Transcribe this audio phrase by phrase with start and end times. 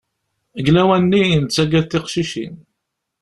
[0.55, 2.55] Deg lawan-nni, nettagad tiqcicin.